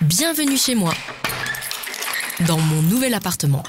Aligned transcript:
Bienvenue 0.00 0.56
chez 0.56 0.76
moi, 0.76 0.94
dans 2.46 2.58
mon 2.58 2.82
nouvel 2.82 3.14
appartement. 3.14 3.64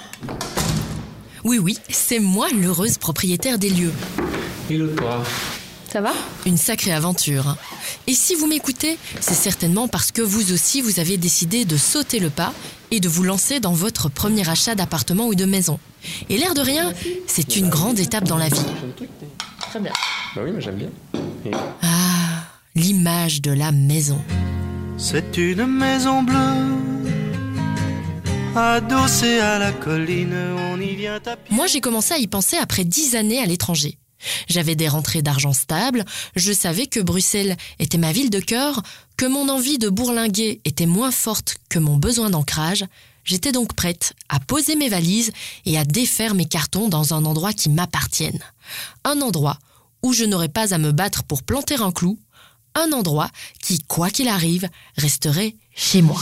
Oui, 1.43 1.57
oui, 1.57 1.77
c'est 1.89 2.19
moi 2.19 2.47
l'heureuse 2.53 2.99
propriétaire 2.99 3.57
des 3.57 3.71
lieux. 3.71 3.93
Et 4.69 4.77
le 4.77 4.93
toit 4.93 5.23
Ça 5.91 6.01
va? 6.01 6.13
Une 6.45 6.57
sacrée 6.57 6.91
aventure. 6.91 7.57
Et 8.05 8.13
si 8.13 8.35
vous 8.35 8.45
m'écoutez, 8.45 8.99
c'est 9.19 9.33
certainement 9.33 9.87
parce 9.87 10.11
que 10.11 10.21
vous 10.21 10.53
aussi, 10.53 10.81
vous 10.81 10.99
avez 10.99 11.17
décidé 11.17 11.65
de 11.65 11.77
sauter 11.77 12.19
le 12.19 12.29
pas 12.29 12.53
et 12.91 12.99
de 12.99 13.09
vous 13.09 13.23
lancer 13.23 13.59
dans 13.59 13.73
votre 13.73 14.07
premier 14.07 14.47
achat 14.47 14.75
d'appartement 14.75 15.25
ou 15.25 15.33
de 15.33 15.45
maison. 15.45 15.79
Et 16.29 16.37
l'air 16.37 16.53
de 16.53 16.61
rien, 16.61 16.93
c'est 17.25 17.55
une 17.55 17.69
grande 17.69 17.97
étape 17.97 18.25
dans 18.25 18.37
la 18.37 18.49
vie. 18.49 18.65
Très 19.71 19.79
bien. 19.79 19.93
Bah 20.35 20.41
oui, 20.45 20.51
mais 20.53 20.61
j'aime 20.61 20.77
bien. 20.77 20.89
Ah, 21.81 22.43
l'image 22.75 23.41
de 23.41 23.51
la 23.51 23.71
maison. 23.71 24.21
C'est 25.01 25.37
une 25.37 25.65
maison 25.65 26.23
bleue, 26.23 26.35
adossée 28.53 29.39
à 29.39 29.57
la 29.57 29.71
colline, 29.71 30.35
on 30.57 30.79
y 30.81 30.93
vient 30.93 31.21
à. 31.25 31.37
Moi, 31.49 31.67
j'ai 31.67 31.79
commencé 31.79 32.13
à 32.13 32.17
y 32.17 32.27
penser 32.27 32.57
après 32.57 32.83
dix 32.83 33.15
années 33.15 33.39
à 33.39 33.45
l'étranger. 33.45 33.97
J'avais 34.49 34.75
des 34.75 34.89
rentrées 34.89 35.21
d'argent 35.21 35.53
stables, 35.53 36.03
je 36.35 36.51
savais 36.51 36.87
que 36.87 36.99
Bruxelles 36.99 37.55
était 37.79 37.97
ma 37.97 38.11
ville 38.11 38.29
de 38.29 38.41
cœur, 38.41 38.83
que 39.15 39.25
mon 39.25 39.47
envie 39.47 39.77
de 39.77 39.87
bourlinguer 39.87 40.59
était 40.65 40.85
moins 40.85 41.11
forte 41.11 41.55
que 41.69 41.79
mon 41.79 41.95
besoin 41.95 42.29
d'ancrage. 42.29 42.83
J'étais 43.23 43.53
donc 43.53 43.75
prête 43.75 44.13
à 44.27 44.41
poser 44.41 44.75
mes 44.75 44.89
valises 44.89 45.31
et 45.65 45.77
à 45.77 45.85
défaire 45.85 46.35
mes 46.35 46.45
cartons 46.45 46.89
dans 46.89 47.13
un 47.13 47.23
endroit 47.23 47.53
qui 47.53 47.69
m'appartienne. 47.69 48.39
Un 49.05 49.21
endroit 49.21 49.59
où 50.01 50.11
je 50.11 50.25
n'aurais 50.25 50.49
pas 50.49 50.73
à 50.73 50.77
me 50.77 50.91
battre 50.91 51.23
pour 51.23 51.43
planter 51.43 51.75
un 51.75 51.91
clou. 51.91 52.17
Un 52.81 52.93
endroit 52.93 53.29
qui, 53.61 53.79
quoi 53.79 54.09
qu'il 54.09 54.29
arrive, 54.29 54.69
resterait 54.95 55.53
chez 55.75 56.01
moi. 56.01 56.15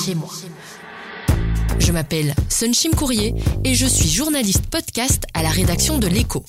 Je 1.77 1.91
m'appelle 1.91 2.33
Sunshim 2.49 2.95
Courrier 2.95 3.35
et 3.63 3.75
je 3.75 3.85
suis 3.85 4.09
journaliste 4.09 4.65
podcast 4.65 5.25
à 5.35 5.43
la 5.43 5.49
rédaction 5.49 5.99
de 5.99 6.07
l'Echo. 6.07 6.43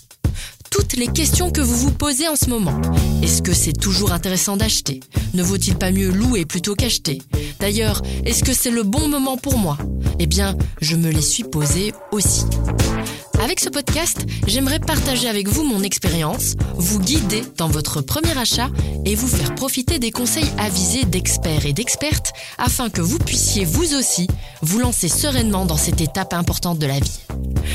Toutes 0.70 0.94
les 0.94 1.08
questions 1.08 1.50
que 1.50 1.60
vous 1.60 1.76
vous 1.76 1.92
posez 1.92 2.26
en 2.26 2.36
ce 2.36 2.48
moment. 2.48 2.80
Est-ce 3.22 3.42
que 3.42 3.52
c'est 3.52 3.74
toujours 3.74 4.12
intéressant 4.12 4.56
d'acheter? 4.56 5.00
Ne 5.34 5.42
vaut-il 5.42 5.76
pas 5.76 5.90
mieux 5.90 6.10
louer 6.10 6.46
plutôt 6.46 6.74
qu'acheter? 6.74 7.20
D'ailleurs, 7.60 8.00
est-ce 8.24 8.44
que 8.44 8.54
c'est 8.54 8.70
le 8.70 8.84
bon 8.84 9.08
moment 9.08 9.36
pour 9.36 9.58
moi? 9.58 9.76
Eh 10.18 10.26
bien, 10.26 10.56
je 10.80 10.96
me 10.96 11.10
les 11.10 11.20
suis 11.20 11.44
posées 11.44 11.92
aussi. 12.12 12.44
Avec 13.48 13.60
ce 13.60 13.70
podcast, 13.70 14.26
j'aimerais 14.46 14.78
partager 14.78 15.26
avec 15.26 15.48
vous 15.48 15.64
mon 15.64 15.82
expérience, 15.82 16.54
vous 16.74 17.00
guider 17.00 17.42
dans 17.56 17.66
votre 17.66 18.02
premier 18.02 18.36
achat 18.36 18.68
et 19.06 19.14
vous 19.14 19.26
faire 19.26 19.54
profiter 19.54 19.98
des 19.98 20.10
conseils 20.10 20.50
avisés 20.58 21.06
d'experts 21.06 21.64
et 21.64 21.72
d'expertes 21.72 22.34
afin 22.58 22.90
que 22.90 23.00
vous 23.00 23.18
puissiez 23.18 23.64
vous 23.64 23.94
aussi 23.94 24.26
vous 24.60 24.80
lancer 24.80 25.08
sereinement 25.08 25.64
dans 25.64 25.78
cette 25.78 26.02
étape 26.02 26.34
importante 26.34 26.78
de 26.78 26.84
la 26.84 27.00
vie. 27.00 27.20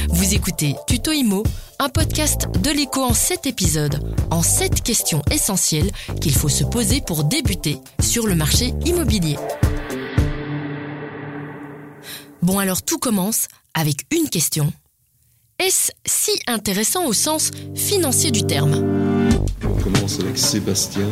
Vous 0.09 0.35
écoutez 0.35 0.75
Tuto 0.85 1.11
Imo, 1.11 1.41
un 1.79 1.89
podcast 1.89 2.47
de 2.61 2.69
l'écho 2.69 3.01
en 3.01 3.15
7 3.15 3.47
épisodes, 3.47 4.15
en 4.29 4.43
7 4.43 4.83
questions 4.83 5.23
essentielles 5.31 5.89
qu'il 6.21 6.35
faut 6.35 6.49
se 6.49 6.65
poser 6.65 7.01
pour 7.01 7.23
débuter 7.23 7.79
sur 7.99 8.27
le 8.27 8.35
marché 8.35 8.75
immobilier. 8.85 9.37
Bon 12.43 12.59
alors 12.59 12.83
tout 12.83 12.99
commence 12.99 13.47
avec 13.73 14.05
une 14.11 14.29
question. 14.29 14.71
Est-ce 15.59 15.91
si 16.05 16.31
intéressant 16.47 17.05
au 17.05 17.13
sens 17.13 17.51
financier 17.75 18.31
du 18.31 18.43
terme 18.43 18.73
On 19.63 19.81
commence 19.81 20.19
avec 20.19 20.37
Sébastien. 20.37 21.07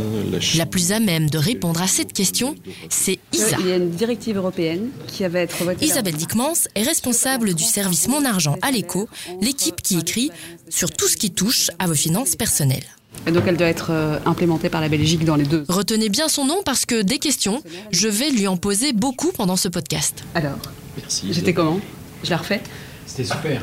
La 0.58 0.66
plus 0.66 0.92
à 0.92 1.00
même 1.00 1.30
de 1.30 1.38
répondre 1.38 1.82
à 1.82 1.88
cette 1.88 2.12
question, 2.12 2.56
c'est 2.90 3.20
Isa. 3.34 3.58
Il 3.60 3.68
y 3.68 3.72
a 3.72 3.76
une 3.76 3.92
directive 3.92 4.38
européenne 4.38 4.90
qui 5.08 5.24
va 5.28 5.40
être 5.42 5.64
votée. 5.64 5.86
Isabelle 5.86 6.16
Dickmans 6.16 6.54
est 6.76 6.84
responsable 6.84 7.54
du 7.54 7.64
service 7.64 8.08
Mon 8.08 8.26
Argent 8.26 8.58
à 8.62 8.72
l'écho, 8.72 9.08
l'équipe 9.42 9.82
qui 9.82 10.00
écrit 10.00 10.32
sur 10.70 10.90
tout 10.90 11.08
ce 11.08 11.18
qui 11.18 11.32
touche 11.32 11.70
à 11.80 11.88
vos 11.88 11.94
finances 11.96 12.36
personnelles. 12.36 12.86
Et 13.28 13.32
donc 13.32 13.44
elle 13.46 13.58
doit 13.58 13.68
être 13.68 13.92
euh, 13.92 14.18
implémentée 14.26 14.70
par 14.70 14.82
la 14.82 14.90
Belgique 14.90 15.24
dans 15.24 15.36
les 15.36 15.46
deux. 15.46 15.66
Retenez 15.70 16.10
bien 16.10 16.28
son 16.28 16.46
nom 16.46 16.64
parce 16.66 16.86
que 16.86 17.04
des 17.04 17.20
questions, 17.20 17.62
je 17.92 18.08
vais 18.08 18.32
lui 18.32 18.48
en 18.48 18.58
poser 18.58 18.94
beaucoup 18.94 19.32
pendant 19.32 19.56
ce 19.58 19.68
podcast. 19.68 20.24
Alors, 20.34 20.58
Merci. 20.98 21.28
j'étais 21.32 21.54
comment? 21.54 21.80
Je 22.24 22.30
la 22.32 22.38
refais? 22.38 22.62
C'était 23.12 23.26
super. 23.26 23.62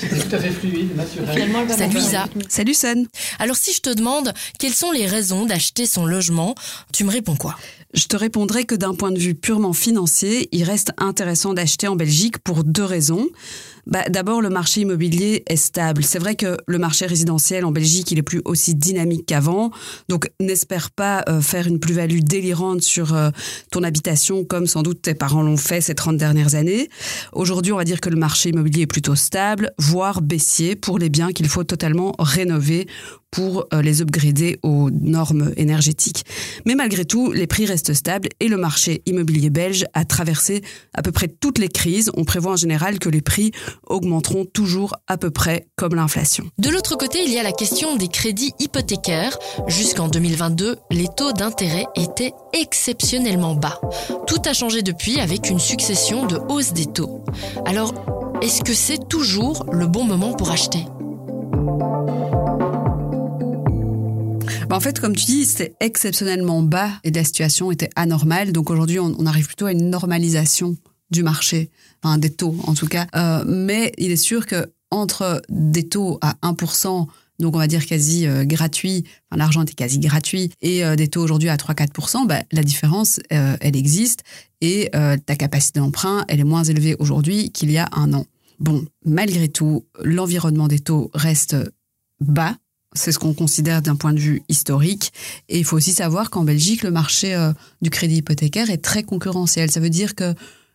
C'était 0.00 0.18
tout 0.26 0.36
à 0.36 0.38
fait 0.38 0.50
fluide, 0.50 0.96
naturel. 0.96 1.50
Salut 1.76 1.98
Isa. 1.98 2.24
Salut 2.48 2.72
Sun 2.72 3.06
Alors 3.38 3.56
si 3.56 3.74
je 3.74 3.80
te 3.80 3.90
demande 3.90 4.32
quelles 4.58 4.72
sont 4.72 4.90
les 4.90 5.04
raisons 5.06 5.44
d'acheter 5.44 5.84
son 5.84 6.06
logement, 6.06 6.54
tu 6.90 7.04
me 7.04 7.10
réponds 7.10 7.36
quoi? 7.36 7.56
Je 7.92 8.06
te 8.06 8.16
répondrai 8.16 8.64
que 8.64 8.76
d'un 8.76 8.94
point 8.94 9.10
de 9.10 9.18
vue 9.18 9.34
purement 9.34 9.72
financier, 9.72 10.48
il 10.52 10.62
reste 10.62 10.92
intéressant 10.96 11.54
d'acheter 11.54 11.88
en 11.88 11.96
Belgique 11.96 12.38
pour 12.38 12.62
deux 12.62 12.84
raisons. 12.84 13.26
Bah, 13.86 14.04
D'abord, 14.08 14.40
le 14.40 14.48
marché 14.48 14.82
immobilier 14.82 15.42
est 15.46 15.56
stable. 15.56 16.04
C'est 16.04 16.20
vrai 16.20 16.36
que 16.36 16.56
le 16.66 16.78
marché 16.78 17.06
résidentiel 17.06 17.64
en 17.64 17.72
Belgique, 17.72 18.12
il 18.12 18.18
est 18.18 18.22
plus 18.22 18.42
aussi 18.44 18.76
dynamique 18.76 19.26
qu'avant. 19.26 19.72
Donc, 20.08 20.30
n'espère 20.38 20.92
pas 20.92 21.24
euh, 21.28 21.40
faire 21.40 21.66
une 21.66 21.80
plus-value 21.80 22.20
délirante 22.20 22.82
sur 22.82 23.14
euh, 23.14 23.30
ton 23.72 23.82
habitation 23.82 24.44
comme 24.44 24.68
sans 24.68 24.82
doute 24.82 25.02
tes 25.02 25.14
parents 25.14 25.42
l'ont 25.42 25.56
fait 25.56 25.80
ces 25.80 25.96
30 25.96 26.16
dernières 26.16 26.54
années. 26.54 26.88
Aujourd'hui, 27.32 27.72
on 27.72 27.76
va 27.76 27.84
dire 27.84 28.00
que 28.00 28.10
le 28.10 28.16
marché 28.16 28.50
immobilier 28.50 28.82
est 28.82 28.86
plutôt 28.86 29.16
stable, 29.16 29.72
voire 29.78 30.22
baissier 30.22 30.76
pour 30.76 30.98
les 31.00 31.08
biens 31.08 31.32
qu'il 31.32 31.48
faut 31.48 31.64
totalement 31.64 32.14
rénover 32.20 32.86
pour 33.30 33.66
euh, 33.72 33.82
les 33.82 34.02
upgrader 34.02 34.58
aux 34.62 34.90
normes 34.90 35.52
énergétiques. 35.56 36.24
Mais 36.66 36.74
malgré 36.74 37.04
tout, 37.04 37.32
les 37.32 37.46
prix 37.46 37.66
restent 37.66 37.94
stables 37.94 38.28
et 38.40 38.48
le 38.48 38.56
marché 38.56 39.02
immobilier 39.06 39.50
belge 39.50 39.84
a 39.94 40.04
traversé 40.04 40.62
à 40.94 41.02
peu 41.02 41.12
près 41.12 41.28
toutes 41.28 41.58
les 41.58 41.68
crises. 41.68 42.10
On 42.16 42.24
prévoit 42.24 42.52
en 42.52 42.56
général 42.56 42.98
que 42.98 43.08
les 43.08 43.22
prix 43.22 43.52
augmenteront 43.86 44.44
toujours 44.44 44.96
à 45.06 45.16
peu 45.16 45.30
près 45.30 45.68
comme 45.76 45.94
l'inflation. 45.94 46.44
De 46.58 46.70
l'autre 46.70 46.96
côté, 46.96 47.20
il 47.24 47.32
y 47.32 47.38
a 47.38 47.42
la 47.42 47.52
question 47.52 47.96
des 47.96 48.08
crédits 48.08 48.52
hypothécaires. 48.58 49.38
Jusqu'en 49.68 50.08
2022, 50.08 50.76
les 50.90 51.08
taux 51.16 51.32
d'intérêt 51.32 51.86
étaient 51.96 52.32
exceptionnellement 52.52 53.54
bas. 53.54 53.80
Tout 54.26 54.42
a 54.44 54.52
changé 54.52 54.82
depuis 54.82 55.20
avec 55.20 55.50
une 55.50 55.60
succession 55.60 56.26
de 56.26 56.36
hausses 56.48 56.72
des 56.72 56.86
taux. 56.86 57.24
Alors, 57.64 57.94
est-ce 58.42 58.62
que 58.62 58.74
c'est 58.74 59.08
toujours 59.08 59.66
le 59.72 59.86
bon 59.86 60.04
moment 60.04 60.32
pour 60.32 60.50
acheter? 60.50 60.84
Bah, 64.70 64.76
en 64.76 64.80
fait, 64.80 65.00
comme 65.00 65.16
tu 65.16 65.24
dis, 65.24 65.46
c'était 65.46 65.74
exceptionnellement 65.80 66.62
bas 66.62 66.92
et 67.02 67.10
la 67.10 67.24
situation 67.24 67.72
était 67.72 67.90
anormale. 67.96 68.52
Donc 68.52 68.70
aujourd'hui, 68.70 69.00
on, 69.00 69.26
arrive 69.26 69.46
plutôt 69.46 69.66
à 69.66 69.72
une 69.72 69.90
normalisation 69.90 70.76
du 71.10 71.24
marché, 71.24 71.70
enfin 72.00 72.18
des 72.18 72.30
taux 72.30 72.54
en 72.68 72.74
tout 72.74 72.86
cas. 72.86 73.08
Euh, 73.16 73.42
mais 73.48 73.92
il 73.98 74.12
est 74.12 74.16
sûr 74.16 74.46
que 74.46 74.70
entre 74.92 75.42
des 75.48 75.88
taux 75.88 76.18
à 76.20 76.34
1%, 76.44 77.08
donc 77.40 77.56
on 77.56 77.58
va 77.58 77.66
dire 77.66 77.84
quasi 77.84 78.28
euh, 78.28 78.44
gratuit, 78.44 79.02
enfin 79.28 79.38
l'argent 79.38 79.62
était 79.62 79.74
quasi 79.74 79.98
gratuit, 79.98 80.52
et 80.62 80.84
euh, 80.84 80.94
des 80.94 81.08
taux 81.08 81.20
aujourd'hui 81.20 81.48
à 81.48 81.56
3-4%, 81.56 82.28
bah, 82.28 82.38
la 82.52 82.62
différence, 82.62 83.18
euh, 83.32 83.56
elle 83.60 83.74
existe 83.74 84.22
et 84.60 84.90
ta 84.92 85.34
capacité 85.34 85.80
d'emprunt, 85.80 86.24
elle 86.28 86.38
est 86.38 86.44
moins 86.44 86.62
élevée 86.62 86.94
aujourd'hui 87.00 87.50
qu'il 87.50 87.72
y 87.72 87.78
a 87.78 87.88
un 87.90 88.12
an. 88.12 88.26
Bon, 88.60 88.84
malgré 89.04 89.48
tout, 89.48 89.84
l'environnement 90.00 90.68
des 90.68 90.78
taux 90.78 91.10
reste 91.12 91.56
bas. 92.20 92.56
C'est 92.92 93.12
ce 93.12 93.20
qu'on 93.20 93.34
considère 93.34 93.82
d'un 93.82 93.94
point 93.94 94.12
de 94.12 94.18
vue 94.18 94.42
historique. 94.48 95.12
Et 95.48 95.58
il 95.58 95.64
faut 95.64 95.76
aussi 95.76 95.92
savoir 95.92 96.28
qu'en 96.28 96.42
Belgique, 96.42 96.82
le 96.82 96.90
marché 96.90 97.34
euh, 97.34 97.52
du 97.82 97.90
crédit 97.90 98.16
hypothécaire 98.16 98.68
est 98.68 98.82
très 98.82 99.04
concurrentiel. 99.04 99.70
Ça 99.70 99.78
veut 99.78 99.90
dire 99.90 100.16
qu'il 100.16 100.34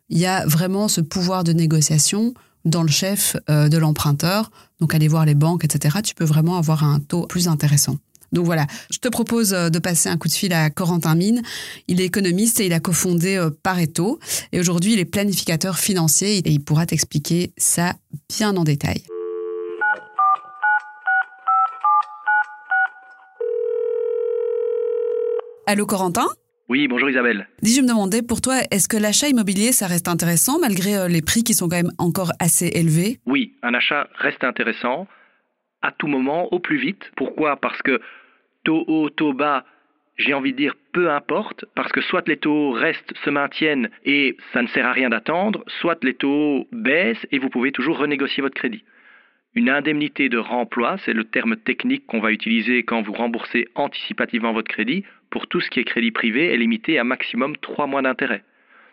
y 0.09 0.25
a 0.25 0.45
vraiment 0.45 0.87
ce 0.87 1.01
pouvoir 1.01 1.43
de 1.43 1.51
négociation 1.51 2.33
dans 2.63 2.83
le 2.83 2.89
chef 2.89 3.35
euh, 3.49 3.67
de 3.67 3.77
l'emprunteur. 3.77 4.49
Donc, 4.79 4.95
aller 4.95 5.09
voir 5.09 5.25
les 5.25 5.35
banques, 5.35 5.65
etc., 5.65 5.97
tu 6.03 6.15
peux 6.15 6.23
vraiment 6.23 6.57
avoir 6.57 6.85
un 6.85 6.99
taux 6.99 7.27
plus 7.27 7.49
intéressant. 7.49 7.97
Donc 8.31 8.45
voilà, 8.45 8.65
je 8.91 8.97
te 8.97 9.07
propose 9.07 9.53
euh, 9.53 9.69
de 9.69 9.79
passer 9.79 10.09
un 10.09 10.17
coup 10.17 10.29
de 10.29 10.33
fil 10.33 10.53
à 10.53 10.69
Corentin 10.69 11.15
Mine. 11.15 11.41
Il 11.89 11.99
est 11.99 12.05
économiste 12.05 12.61
et 12.61 12.65
il 12.65 12.73
a 12.73 12.79
cofondé 12.79 13.45
Pareto. 13.61 14.19
Et 14.53 14.59
aujourd'hui, 14.61 14.93
il 14.93 14.99
est 14.99 15.05
planificateur 15.05 15.77
financier 15.77 16.37
et 16.37 16.49
il 16.49 16.63
pourra 16.63 16.85
t'expliquer 16.85 17.53
ça 17.57 17.93
bien 18.29 18.55
en 18.55 18.63
détail. 18.63 19.03
Allô 25.67 25.87
Corentin 25.87 26.27
Oui, 26.69 26.87
bonjour 26.87 27.09
Isabelle. 27.09 27.47
Dis, 27.63 27.75
je 27.75 27.81
me 27.81 27.87
demandais, 27.87 28.21
pour 28.21 28.39
toi, 28.39 28.57
est-ce 28.69 28.87
que 28.87 28.97
l'achat 28.97 29.27
immobilier, 29.29 29.71
ça 29.71 29.87
reste 29.87 30.07
intéressant 30.07 30.59
malgré 30.59 30.95
euh, 30.95 31.07
les 31.07 31.23
prix 31.23 31.43
qui 31.43 31.55
sont 31.55 31.67
quand 31.67 31.77
même 31.77 31.91
encore 31.97 32.31
assez 32.39 32.67
élevés? 32.67 33.17
Oui, 33.25 33.55
un 33.63 33.73
achat 33.73 34.07
reste 34.13 34.43
intéressant 34.43 35.07
à 35.81 35.91
tout 35.91 36.05
moment, 36.05 36.53
au 36.53 36.59
plus 36.59 36.77
vite. 36.77 37.01
Pourquoi? 37.15 37.55
Parce 37.57 37.81
que 37.81 37.99
taux 38.63 38.83
haut, 38.87 39.09
taux 39.09 39.33
bas, 39.33 39.65
j'ai 40.17 40.35
envie 40.35 40.51
de 40.51 40.57
dire 40.57 40.75
peu 40.93 41.09
importe, 41.09 41.65
parce 41.75 41.91
que 41.91 42.01
soit 42.01 42.27
les 42.27 42.37
taux 42.37 42.71
restent, 42.71 43.13
se 43.23 43.31
maintiennent 43.31 43.89
et 44.03 44.37
ça 44.53 44.61
ne 44.61 44.67
sert 44.67 44.85
à 44.85 44.91
rien 44.91 45.09
d'attendre, 45.09 45.63
soit 45.81 46.03
les 46.03 46.13
taux 46.13 46.67
baissent 46.71 47.25
et 47.31 47.39
vous 47.39 47.49
pouvez 47.49 47.71
toujours 47.71 47.97
renégocier 47.97 48.41
votre 48.41 48.55
crédit. 48.55 48.83
Une 49.55 49.69
indemnité 49.69 50.27
de 50.27 50.37
remploi, 50.37 50.97
c'est 51.05 51.13
le 51.13 51.23
terme 51.23 51.55
technique 51.55 52.05
qu'on 52.07 52.19
va 52.19 52.33
utiliser 52.33 52.83
quand 52.83 53.01
vous 53.01 53.13
remboursez 53.13 53.69
anticipativement 53.75 54.51
votre 54.51 54.67
crédit. 54.67 55.05
Pour 55.29 55.47
tout 55.47 55.61
ce 55.61 55.69
qui 55.69 55.79
est 55.79 55.85
crédit 55.85 56.11
privé, 56.11 56.53
est 56.53 56.57
limitée 56.57 56.99
à 56.99 57.05
maximum 57.05 57.55
3 57.57 57.87
mois 57.87 58.01
d'intérêt. 58.01 58.43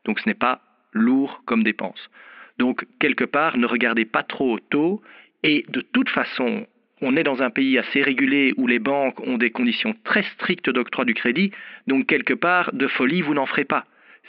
donc 0.05 0.21
ce 0.21 0.29
n'est 0.29 0.35
pas 0.35 0.61
lourd 0.93 1.43
comme 1.47 1.65
dépense. 1.65 2.11
Donc, 2.59 2.87
quelque 3.01 3.25
part, 3.25 3.57
ne 3.57 3.67
regardez 3.67 4.05
pas 4.05 4.23
trop 4.23 4.53
au 4.55 4.59
taux, 4.59 5.03
et 5.43 5.65
de 5.69 5.81
toute 5.81 6.11
façon, 6.11 6.67
on 7.01 7.17
est 7.17 7.25
dans 7.25 7.43
un 7.43 7.51
pays 7.51 7.79
assez 7.79 8.03
régulé 8.03 8.53
où 8.57 8.67
les 8.67 8.79
banques 8.79 9.19
ont 9.27 9.39
des 9.39 9.51
conditions 9.51 9.95
très 10.05 10.23
strictes 10.35 10.71
d'octroi 10.71 11.05
du 11.05 11.15
crédit, 11.15 11.51
donc 11.87 12.07
quelque 12.07 12.35
part, 12.35 12.73
de 12.73 12.87
folie, 12.87 13.23
vous 13.23 13.35
n'en 13.35 13.47
ferez 13.47 13.65
pas. 13.65 13.87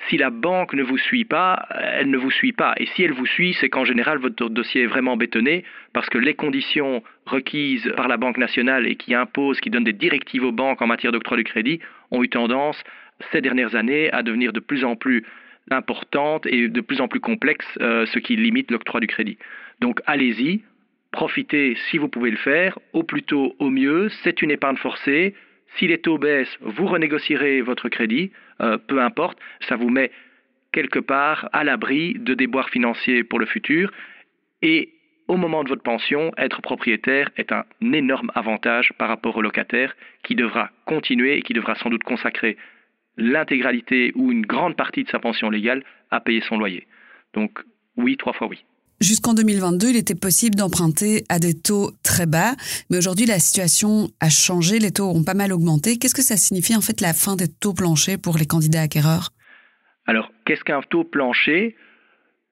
Si 0.10 0.18
la 0.18 0.30
banque 0.30 0.74
ne 0.74 0.84
vous 0.84 0.98
suit 0.98 1.25
pas, 1.25 1.68
elle 1.69 2.10
ne 2.10 2.18
vous 2.18 2.31
suit 2.31 2.51
pas. 2.51 2.74
Et 2.78 2.88
si 2.88 3.04
elle 3.04 3.13
vous 3.13 3.25
suit, 3.25 3.54
c'est 3.54 3.69
qu'en 3.69 3.86
général, 3.86 4.18
votre 4.18 4.50
dossier 4.50 4.84
est 4.84 4.88
vraiment 4.88 5.16
bétonné 5.18 5.63
parce 5.94 6.10
que 6.10 6.18
les 6.18 6.34
conditions 6.34 7.04
requises 7.25 7.92
par 7.95 8.07
la 8.07 8.18
Banque 8.18 8.38
nationale 8.38 8.88
et 8.88 8.95
qui 8.95 9.13
imposent, 9.13 9.62
qui 9.62 9.69
donnent 9.69 9.84
des 9.84 9.94
directives 9.94 10.44
aux 10.44 10.51
banques 10.51 10.81
en 10.81 10.88
matière 10.88 11.12
d'octroi 11.12 11.38
du 11.38 11.44
crédit, 11.44 11.80
ont 12.12 12.24
eu 12.24 12.30
tendance, 12.30 12.84
ces 13.31 13.42
dernières 13.42 13.75
années, 13.75 14.12
à 14.12 14.24
devenir 14.24 14.51
de 14.51 14.60
plus 14.60 14.84
en 14.84 14.95
plus 14.95 15.24
importantes 15.72 16.46
et 16.48 16.68
de 16.68 16.81
plus 16.81 17.00
en 17.00 17.07
plus 17.07 17.19
complexes, 17.19 17.78
euh, 17.80 18.06
ce 18.07 18.19
qui 18.19 18.36
limite 18.36 18.72
l'octroi 18.72 19.00
du 19.00 19.07
crédit. 19.07 19.38
Donc 19.80 20.01
allez-y, 20.06 20.62
profitez 21.12 21.75
si 21.89 21.98
vous 21.98 22.10
pouvez 22.10 22.31
le 22.31 22.38
faire, 22.38 22.78
au 22.92 23.04
plus 23.04 23.24
tôt, 23.24 23.56
au 23.60 23.69
mieux, 23.69 24.10
c'est 24.24 24.42
une 24.42 24.51
épargne 24.51 24.78
forcée. 24.78 25.34
Si 25.78 25.88
les 25.88 26.00
taux 26.00 26.18
baissent, 26.18 26.58
vous 26.62 26.86
renégocierez 26.86 27.62
votre 27.62 27.90
crédit, 27.90 28.31
euh, 28.62 28.78
peu 28.78 29.02
importe, 29.02 29.40
ça 29.68 29.75
vous 29.75 29.90
met 29.90 30.12
quelque 30.72 31.00
part 31.00 31.50
à 31.54 31.64
l'abri 31.64 32.16
de 32.16 32.34
déboires 32.34 32.70
financiers 32.70 33.24
pour 33.24 33.40
le 33.40 33.46
futur. 33.46 33.92
Et 34.62 34.94
au 35.28 35.38
moment 35.38 35.64
de 35.64 35.70
votre 35.70 35.84
pension, 35.84 36.31
être 36.38 36.62
propriétaire 36.62 37.30
est 37.38 37.52
un 37.52 37.66
énorme 37.81 38.31
avantage 38.36 38.94
par 38.98 39.08
rapport 39.08 39.38
au 39.38 39.42
locataire 39.42 39.96
qui 40.24 40.36
devra 40.36 40.70
continuer 40.86 41.38
et 41.38 41.42
qui 41.42 41.54
devra 41.54 41.75
sans 41.75 41.90
doute 41.90 42.04
consacrer 42.04 42.58
l'intégralité 43.18 44.12
ou 44.16 44.31
une 44.31 44.46
grande 44.46 44.75
partie 44.75 45.04
de 45.04 45.10
sa 45.10 45.20
pension 45.20 45.50
légale 45.50 45.84
à 46.12 46.20
payer 46.20 46.42
son 46.42 46.58
loyer. 46.58 46.88
Donc 47.34 47.60
oui, 47.96 48.18
trois 48.18 48.34
fois 48.34 48.48
oui. 48.48 48.64
Jusqu'en 49.01 49.34
2022, 49.34 49.90
il 49.90 49.98
était 49.98 50.16
possible 50.16 50.56
d'emprunter 50.56 51.24
à 51.28 51.40
des 51.40 51.54
taux 51.54 51.92
très 52.04 52.25
bas, 52.25 52.54
mais 52.90 52.98
aujourd'hui 52.98 53.25
la 53.25 53.40
situation 53.40 54.10
a 54.19 54.30
changé, 54.30 54.80
les 54.80 54.92
taux 54.92 55.10
ont 55.10 55.24
pas 55.24 55.34
mal 55.34 55.51
augmenté. 55.51 55.98
Qu'est-ce 55.98 56.16
que 56.16 56.22
ça 56.22 56.38
signifie 56.38 56.75
en 56.75 56.81
fait 56.81 57.01
la 57.01 57.13
fin 57.13 57.36
des 57.36 57.48
taux 57.48 57.74
planchers 57.74 58.18
pour 58.18 58.38
les 58.38 58.45
candidats 58.45 58.81
acquéreurs? 58.81 59.31
Alors, 60.06 60.31
qu'est-ce 60.45 60.63
qu'un 60.63 60.81
taux 60.81 61.04
plancher? 61.04 61.75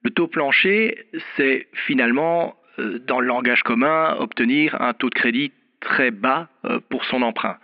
Le 0.04 0.10
taux 0.10 0.28
plancher, 0.28 0.98
c'est 1.38 1.68
finalement, 1.86 2.56
euh, 2.80 3.00
dans 3.08 3.20
le 3.20 3.28
langage 3.28 3.64
commun, 3.64 4.16
obtenir 4.20 4.82
un 4.82 4.94
taux 4.94 5.10
de 5.10 5.16
crédit 5.16 5.52
très 5.80 6.12
bas 6.12 6.50
euh, 6.66 6.80
pour 6.90 7.06
son 7.06 7.22
emprunt. 7.22 7.58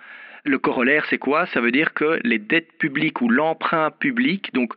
Le 0.46 0.60
corollaire, 0.60 1.06
c'est 1.10 1.18
quoi? 1.18 1.46
Ça 1.48 1.62
veut 1.62 1.72
dire 1.72 1.94
que 1.94 2.20
les 2.24 2.40
dettes 2.40 2.78
publiques 2.78 3.22
ou 3.22 3.30
l'emprunt 3.30 3.92
public, 3.92 4.54
donc 4.54 4.74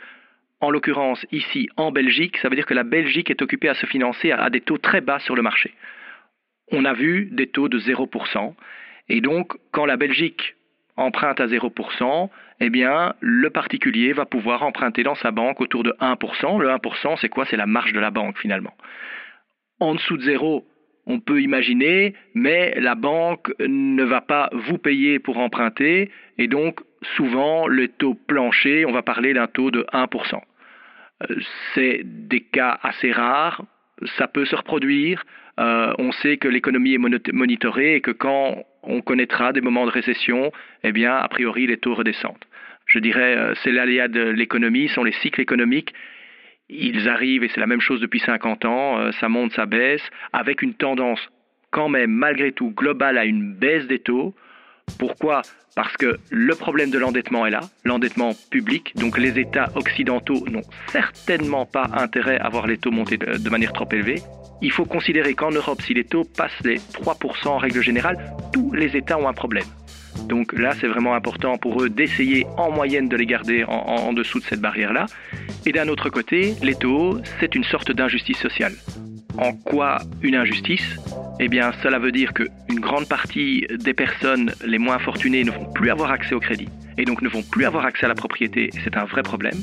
en 0.61 0.71
l'occurrence 0.71 1.25
ici 1.33 1.69
en 1.77 1.91
Belgique, 1.91 2.37
ça 2.39 2.49
veut 2.49 2.57
dire 2.57 2.67
que 2.67 2.75
la 2.75 2.85
Belgique 2.85 3.31
est 3.31 3.43
occupée 3.43 3.69
à 3.69 3.75
se 3.75 3.87
financer 3.87 4.31
à, 4.31 4.51
des 4.51 4.61
taux 4.61 4.79
très 4.79 5.01
bas 5.01 5.19
sur 5.21 5.35
le 5.35 5.43
marché. 5.43 5.73
On 6.71 6.85
a 6.85 6.93
vu 6.93 7.29
des 7.33 7.47
taux 7.47 7.69
de 7.69 7.79
0%, 7.79 8.55
et 9.09 9.21
donc 9.21 9.55
quand 9.73 9.87
la 9.87 9.97
Belgique 9.97 10.55
emprunte 10.97 11.41
à 11.41 11.47
0%, 11.47 12.29
eh 12.61 12.71
bien, 12.71 13.15
le 13.21 13.49
particulier 13.49 14.13
va 14.13 14.27
pouvoir 14.27 14.63
emprunter 14.63 15.03
dans 15.03 15.15
sa 15.15 15.31
banque 15.31 15.61
autour 15.61 15.83
de 15.83 15.95
1%. 16.01 16.61
Le 16.61 16.69
1%, 16.69 17.17
c'est 17.21 17.31
quoi? 17.31 17.47
C'est 17.47 17.57
la 17.57 17.67
marge 17.67 17.95
de 17.95 18.01
la 18.01 18.11
banque 18.11 18.39
finalement. 18.39 18.75
En 19.81 19.95
dessous 19.95 20.19
de 20.19 20.23
zéro, 20.23 20.67
on 21.07 21.21
peut 21.21 21.41
imaginer, 21.41 22.15
mais 22.35 22.75
la 22.79 22.95
banque 22.95 23.51
ne 23.61 24.05
va 24.05 24.21
pas 24.21 24.51
vous 24.53 24.77
payer 24.77 25.19
pour 25.19 25.39
emprunter, 25.39 26.11
et 26.37 26.49
donc 26.49 26.81
souvent 27.17 27.67
le 27.67 27.89
taux 27.89 28.15
plancher, 28.15 28.85
on 28.85 28.93
va 28.93 29.03
parler 29.03 29.33
d'un 29.33 29.47
taux 29.47 29.71
de 29.71 29.87
1%. 29.95 30.41
Euh, 31.29 31.37
c'est 31.75 32.03
des 32.05 32.41
cas 32.41 32.79
assez 32.83 33.13
rares, 33.13 33.65
ça 34.19 34.29
peut 34.29 34.45
se 34.45 34.57
reproduire. 34.57 35.25
Euh, 35.59 35.93
on 35.99 36.13
sait 36.13 36.39
que 36.39 36.49
l'économie 36.49 36.95
est 36.95 37.33
monitorée 37.33 37.97
et 37.97 38.01
que 38.01 38.13
quand 38.13 38.65
on 38.83 39.03
connaîtra 39.03 39.53
des 39.53 39.61
moments 39.61 39.85
de 39.85 39.91
récession, 39.91 40.53
eh 40.85 40.93
bien, 40.93 41.17
a 41.17 41.29
priori, 41.29 41.67
les 41.67 41.77
taux 41.77 41.95
redescendent. 41.95 42.45
Je 42.87 42.99
dirais, 42.99 43.37
euh, 43.37 43.55
c'est 43.63 43.73
l'aléa 43.73 44.09
de 44.09 44.23
l'économie, 44.23 44.89
sont 44.89 45.05
les 45.05 45.13
cycles 45.13 45.41
économiques. 45.41 45.93
Ils 46.71 47.09
arrivent, 47.09 47.45
et 47.45 47.49
c'est 47.49 47.61
la 47.61 47.67
même 47.67 47.81
chose 47.81 48.01
depuis 48.01 48.21
50 48.21 48.65
ans, 48.65 49.11
ça 49.21 49.29
monte, 49.29 49.51
ça 49.53 49.67
baisse, 49.67 50.09
avec 50.33 50.63
une 50.63 50.75
tendance 50.75 51.21
quand 51.73 51.89
même, 51.89 52.13
malgré 52.13 52.53
tout, 52.53 52.71
globale 52.71 53.19
à 53.19 53.25
une 53.25 53.55
baisse 53.55 53.89
des 53.89 53.99
taux. 53.99 54.35
Pourquoi? 54.99 55.43
Parce 55.77 55.97
que 55.97 56.19
le 56.31 56.55
problème 56.55 56.91
de 56.91 56.99
l'endettement 56.99 57.47
est 57.47 57.51
là, 57.51 57.61
l'endettement 57.85 58.33
public. 58.51 58.93
Donc 58.97 59.19
les 59.19 59.39
États 59.39 59.71
occidentaux 59.77 60.45
n'ont 60.51 60.65
certainement 60.89 61.65
pas 61.65 61.89
intérêt 61.95 62.39
à 62.39 62.49
voir 62.49 62.67
les 62.67 62.79
taux 62.79 62.91
monter 62.91 63.17
de, 63.17 63.51
manière 63.51 63.73
trop 63.73 63.89
élevée. 63.91 64.21
Il 64.63 64.73
faut 64.73 64.85
considérer 64.85 65.35
qu'en 65.35 65.51
Europe, 65.51 65.81
si 65.81 65.95
les 65.95 66.05
taux 66.05 66.25
passent 66.25 66.61
les 66.65 66.77
3% 66.77 67.49
en 67.49 67.57
règle 67.57 67.83
générale, 67.83 68.19
tous 68.53 68.73
les 68.73 68.97
États 68.97 69.19
ont 69.19 69.29
un 69.29 69.33
problème. 69.33 69.65
Donc 70.27 70.53
là, 70.53 70.73
c'est 70.81 70.89
vraiment 70.89 71.15
important 71.15 71.57
pour 71.57 71.83
eux 71.83 71.89
d'essayer 71.89 72.47
en 72.57 72.71
moyenne 72.71 73.09
de 73.09 73.17
les 73.17 73.27
garder 73.27 73.65
en, 73.65 74.13
dessous 74.13 74.41
de 74.41 74.45
cette 74.45 74.61
barrière-là. 74.61 75.07
Et 75.65 75.73
d'un 75.73 75.89
autre 75.89 76.11
côté, 76.11 76.57
les 76.63 76.75
taux, 76.75 77.19
c'est 77.39 77.55
une 77.55 77.65
sorte 77.65 77.91
d'injustice 77.91 78.39
sociale. 78.39 78.75
En 79.39 79.53
quoi 79.53 79.99
une 80.23 80.35
injustice? 80.35 80.99
Eh 81.43 81.49
bien, 81.49 81.73
cela 81.83 81.99
veut 81.99 82.13
dire 82.13 82.35
qu'une 82.35 82.81
grande 82.81 83.09
partie 83.09 83.67
des 83.71 83.95
personnes 83.95 84.53
les 84.63 84.77
moins 84.77 84.99
fortunées 84.99 85.43
ne 85.43 85.51
vont 85.51 85.73
plus 85.73 85.91
avoir 85.91 86.11
accès 86.11 86.35
au 86.35 86.41
crédit 86.41 86.69
et 86.99 87.07
donc 87.07 87.23
ne 87.23 87.31
vont 87.31 87.43
plus 87.43 87.65
avoir 87.65 87.87
accès 87.87 88.05
à 88.05 88.09
la 88.11 88.15
propriété. 88.15 88.69
C'est 88.85 88.95
un 88.99 89.07
vrai 89.07 89.23
problème. 89.23 89.57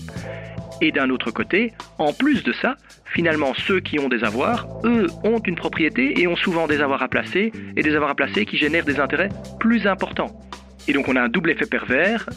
Et 0.81 0.91
d'un 0.91 1.11
autre 1.11 1.29
côté, 1.29 1.73
en 1.99 2.13
plus 2.13 2.43
de 2.43 2.51
ça, 2.51 2.77
finalement, 3.05 3.53
ceux 3.53 3.79
qui 3.79 3.99
ont 3.99 4.09
des 4.09 4.23
avoirs, 4.23 4.67
eux, 4.85 5.05
ont 5.23 5.37
une 5.39 5.55
propriété 5.55 6.19
et 6.19 6.27
ont 6.27 6.35
souvent 6.35 6.65
des 6.65 6.81
avoirs 6.81 7.03
à 7.03 7.07
placer, 7.09 7.51
et 7.75 7.83
des 7.83 7.95
avoirs 7.95 8.11
à 8.11 8.15
placer 8.15 8.45
qui 8.45 8.57
génèrent 8.57 8.85
des 8.85 8.99
intérêts 8.99 9.29
plus 9.59 9.85
importants. 9.85 10.31
Et 10.87 10.93
donc 10.93 11.07
on 11.07 11.15
a 11.15 11.21
un 11.21 11.29
double 11.29 11.51
effet 11.51 11.65
pervers, 11.67 12.27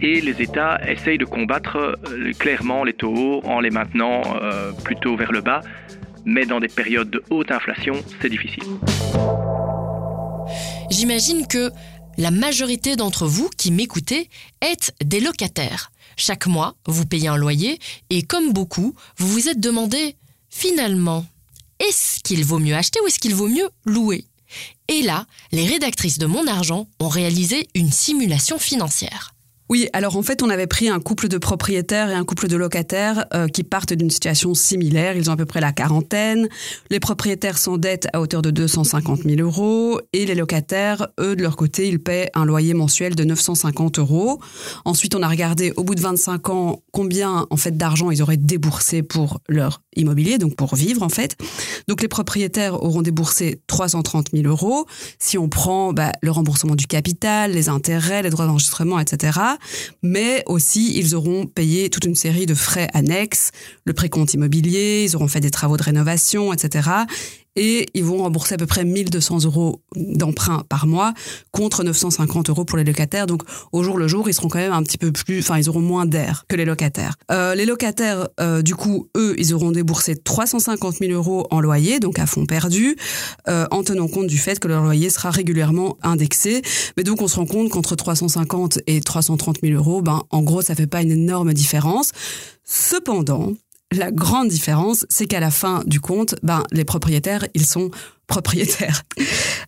et 0.00 0.20
les 0.20 0.40
États 0.40 0.80
essayent 0.88 1.18
de 1.18 1.24
combattre 1.24 1.76
euh, 1.76 2.32
clairement 2.38 2.84
les 2.84 2.92
taux 2.92 3.14
hauts 3.14 3.40
en 3.44 3.60
les 3.60 3.70
maintenant 3.70 4.22
euh, 4.40 4.72
plutôt 4.84 5.16
vers 5.16 5.32
le 5.32 5.40
bas, 5.40 5.62
mais 6.24 6.46
dans 6.46 6.60
des 6.60 6.68
périodes 6.68 7.10
de 7.10 7.22
haute 7.30 7.50
inflation, 7.50 7.94
c'est 8.20 8.30
difficile. 8.30 8.62
J'imagine 10.90 11.46
que 11.46 11.70
la 12.18 12.30
majorité 12.30 12.96
d'entre 12.96 13.26
vous 13.26 13.50
qui 13.56 13.72
m'écoutez 13.72 14.28
êtes 14.60 14.94
des 15.04 15.20
locataires. 15.20 15.90
Chaque 16.16 16.46
mois, 16.46 16.76
vous 16.86 17.06
payez 17.06 17.28
un 17.28 17.36
loyer 17.36 17.78
et 18.10 18.22
comme 18.22 18.52
beaucoup, 18.52 18.94
vous 19.16 19.28
vous 19.28 19.48
êtes 19.48 19.60
demandé, 19.60 20.16
finalement, 20.48 21.26
est-ce 21.80 22.20
qu'il 22.20 22.44
vaut 22.44 22.60
mieux 22.60 22.74
acheter 22.74 23.00
ou 23.00 23.06
est-ce 23.06 23.18
qu'il 23.18 23.34
vaut 23.34 23.48
mieux 23.48 23.68
louer? 23.84 24.24
Et 24.88 25.02
là, 25.02 25.26
les 25.50 25.66
rédactrices 25.66 26.18
de 26.18 26.26
Mon 26.26 26.46
Argent 26.46 26.86
ont 27.00 27.08
réalisé 27.08 27.68
une 27.74 27.90
simulation 27.90 28.58
financière. 28.58 29.33
Oui, 29.74 29.88
alors 29.92 30.16
en 30.16 30.22
fait, 30.22 30.40
on 30.44 30.50
avait 30.50 30.68
pris 30.68 30.88
un 30.88 31.00
couple 31.00 31.26
de 31.26 31.36
propriétaires 31.36 32.08
et 32.08 32.14
un 32.14 32.22
couple 32.22 32.46
de 32.46 32.54
locataires 32.54 33.24
euh, 33.34 33.48
qui 33.48 33.64
partent 33.64 33.92
d'une 33.92 34.08
situation 34.08 34.54
similaire. 34.54 35.16
Ils 35.16 35.30
ont 35.30 35.32
à 35.32 35.36
peu 35.36 35.46
près 35.46 35.60
la 35.60 35.72
quarantaine. 35.72 36.48
Les 36.90 37.00
propriétaires 37.00 37.58
s'endettent 37.58 38.06
à 38.12 38.20
hauteur 38.20 38.40
de 38.40 38.52
250 38.52 39.24
000 39.24 39.40
euros 39.40 39.98
et 40.12 40.26
les 40.26 40.36
locataires, 40.36 41.08
eux, 41.18 41.34
de 41.34 41.42
leur 41.42 41.56
côté, 41.56 41.88
ils 41.88 41.98
paient 41.98 42.30
un 42.34 42.44
loyer 42.44 42.72
mensuel 42.72 43.16
de 43.16 43.24
950 43.24 43.98
euros. 43.98 44.40
Ensuite, 44.84 45.16
on 45.16 45.22
a 45.24 45.28
regardé 45.28 45.72
au 45.76 45.82
bout 45.82 45.96
de 45.96 46.02
25 46.02 46.50
ans 46.50 46.80
combien 46.92 47.48
en 47.50 47.56
fait 47.56 47.76
d'argent 47.76 48.12
ils 48.12 48.22
auraient 48.22 48.36
déboursé 48.36 49.02
pour 49.02 49.40
leur 49.48 49.82
immobilier, 49.96 50.38
donc 50.38 50.54
pour 50.54 50.76
vivre 50.76 51.02
en 51.02 51.08
fait. 51.08 51.36
Donc 51.88 52.00
les 52.00 52.06
propriétaires 52.06 52.80
auront 52.80 53.02
déboursé 53.02 53.60
330 53.66 54.28
000 54.34 54.46
euros. 54.46 54.86
Si 55.18 55.36
on 55.36 55.48
prend 55.48 55.92
bah, 55.92 56.12
le 56.22 56.30
remboursement 56.30 56.76
du 56.76 56.86
capital, 56.86 57.50
les 57.50 57.68
intérêts, 57.68 58.22
les 58.22 58.30
droits 58.30 58.46
d'enregistrement, 58.46 59.00
etc. 59.00 59.40
Mais 60.02 60.42
aussi, 60.46 60.96
ils 60.98 61.14
auront 61.14 61.46
payé 61.46 61.90
toute 61.90 62.04
une 62.04 62.14
série 62.14 62.46
de 62.46 62.54
frais 62.54 62.88
annexes, 62.94 63.50
le 63.84 63.92
précompte 63.92 64.34
immobilier, 64.34 65.04
ils 65.04 65.16
auront 65.16 65.28
fait 65.28 65.40
des 65.40 65.50
travaux 65.50 65.76
de 65.76 65.82
rénovation, 65.82 66.52
etc 66.52 67.04
et 67.56 67.88
ils 67.94 68.04
vont 68.04 68.18
rembourser 68.18 68.54
à 68.54 68.58
peu 68.58 68.66
près 68.66 68.84
1200 68.84 69.44
euros 69.44 69.80
d'emprunt 69.94 70.64
par 70.68 70.86
mois 70.86 71.14
contre 71.52 71.84
950 71.84 72.50
euros 72.50 72.64
pour 72.64 72.78
les 72.78 72.84
locataires. 72.84 73.26
Donc 73.26 73.42
au 73.72 73.82
jour 73.82 73.98
le 73.98 74.08
jour, 74.08 74.28
ils 74.28 74.34
seront 74.34 74.48
quand 74.48 74.58
même 74.58 74.72
un 74.72 74.82
petit 74.82 74.98
peu 74.98 75.12
plus, 75.12 75.40
enfin 75.40 75.58
ils 75.58 75.68
auront 75.68 75.80
moins 75.80 76.06
d'air 76.06 76.44
que 76.48 76.56
les 76.56 76.64
locataires. 76.64 77.14
Euh, 77.30 77.54
les 77.54 77.66
locataires, 77.66 78.28
euh, 78.40 78.62
du 78.62 78.74
coup, 78.74 79.08
eux, 79.16 79.34
ils 79.38 79.54
auront 79.54 79.70
déboursé 79.70 80.16
350 80.16 80.96
000 80.96 81.12
euros 81.12 81.46
en 81.50 81.60
loyer, 81.60 82.00
donc 82.00 82.18
à 82.18 82.26
fond 82.26 82.46
perdu, 82.46 82.96
euh, 83.48 83.66
en 83.70 83.82
tenant 83.82 84.08
compte 84.08 84.26
du 84.26 84.38
fait 84.38 84.58
que 84.58 84.68
leur 84.68 84.82
loyer 84.82 85.10
sera 85.10 85.30
régulièrement 85.30 85.96
indexé. 86.02 86.62
Mais 86.96 87.02
donc 87.02 87.22
on 87.22 87.28
se 87.28 87.36
rend 87.36 87.46
compte 87.46 87.70
qu'entre 87.70 87.96
350 87.96 88.80
et 88.86 89.00
330 89.00 89.58
000 89.62 89.74
euros, 89.74 90.02
ben 90.02 90.22
en 90.30 90.42
gros 90.42 90.62
ça 90.62 90.74
fait 90.74 90.86
pas 90.86 91.02
une 91.02 91.12
énorme 91.12 91.52
différence. 91.52 92.12
Cependant, 92.64 93.52
La 93.92 94.10
grande 94.10 94.48
différence, 94.48 95.06
c'est 95.08 95.26
qu'à 95.26 95.40
la 95.40 95.50
fin 95.50 95.82
du 95.86 96.00
compte, 96.00 96.34
ben, 96.42 96.64
les 96.72 96.84
propriétaires, 96.84 97.46
ils 97.54 97.66
sont 97.66 97.90
propriétaires. 98.26 99.02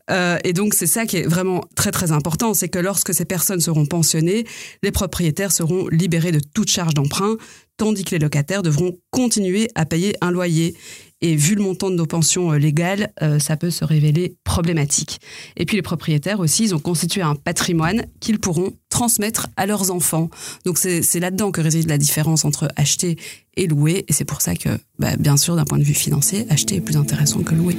Euh, 0.09 0.39
et 0.45 0.53
donc, 0.53 0.75
c'est 0.75 0.87
ça 0.87 1.05
qui 1.05 1.17
est 1.17 1.27
vraiment 1.27 1.65
très, 1.75 1.91
très 1.91 2.13
important, 2.13 2.55
c'est 2.55 2.69
que 2.69 2.79
lorsque 2.79 3.13
ces 3.13 3.25
personnes 3.25 3.59
seront 3.59 3.87
pensionnées, 3.87 4.47
les 4.85 4.93
propriétaires 4.93 5.51
seront 5.51 5.89
libérés 5.89 6.31
de 6.31 6.39
toute 6.39 6.71
charge 6.71 6.95
d'emprunt, 6.95 7.37
tandis 7.77 8.05
que 8.05 8.13
les 8.13 8.21
locataires 8.21 8.63
devront 8.63 8.97
continuer 9.11 9.69
à 9.75 9.85
payer 9.85 10.15
un 10.21 10.31
loyer. 10.31 10.77
Et 11.23 11.35
vu 11.35 11.55
le 11.55 11.63
montant 11.63 11.91
de 11.91 11.95
nos 11.95 12.05
pensions 12.05 12.53
euh, 12.53 12.59
légales, 12.59 13.11
euh, 13.23 13.39
ça 13.39 13.57
peut 13.57 13.71
se 13.71 13.85
révéler 13.85 14.37
problématique. 14.45 15.19
Et 15.57 15.65
puis 15.65 15.77
les 15.77 15.83
propriétaires 15.83 16.41
aussi, 16.41 16.65
ils 16.65 16.75
ont 16.75 16.79
constitué 16.79 17.23
un 17.23 17.35
patrimoine 17.35 18.05
qu'ils 18.21 18.39
pourront 18.39 18.73
transmettre 18.91 19.47
à 19.57 19.65
leurs 19.65 19.91
enfants. 19.91 20.29
Donc 20.67 20.77
c'est 20.77 21.21
là-dedans 21.21 21.53
que 21.53 21.63
réside 21.63 21.89
la 21.89 21.97
différence 21.97 22.45
entre 22.45 22.69
acheter 22.77 23.17
et 23.57 23.67
louer. 23.67 24.05
Et 24.09 24.13
c'est 24.13 24.27
pour 24.27 24.43
ça 24.43 24.55
que, 24.55 24.69
bah, 24.99 25.17
bien 25.17 25.39
sûr, 25.39 25.57
d'un 25.57 25.65
point 25.65 25.79
de 25.79 25.85
vue 25.85 25.95
financier, 25.95 26.47
acheter 26.51 26.77
est 26.77 26.81
plus 26.83 26.99
intéressant 26.99 27.43
que 27.43 27.55
louer. 27.55 27.77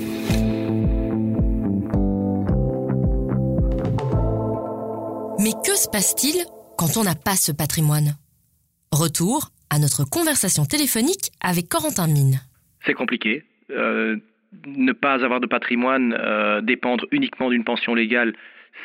Mais 5.39 5.53
que 5.63 5.77
se 5.77 5.87
passe-t-il 5.87 6.43
quand 6.75 6.97
on 6.97 7.03
n'a 7.03 7.15
pas 7.15 7.35
ce 7.35 7.51
patrimoine? 7.51 8.17
Retour 8.91 9.51
à 9.69 9.77
notre 9.77 10.05
conversation 10.05 10.65
téléphonique 10.65 11.31
avec 11.39 11.69
Corentin 11.69 12.07
Mine. 12.07 12.41
C'est 12.85 12.93
compliqué. 12.93 13.43
Euh, 13.71 14.17
ne 14.65 14.91
pas 14.93 15.23
avoir 15.23 15.39
de 15.39 15.47
patrimoine, 15.47 16.15
euh, 16.17 16.61
dépendre 16.61 17.05
uniquement 17.11 17.49
d'une 17.49 17.63
pension 17.63 17.93
légale, 17.93 18.33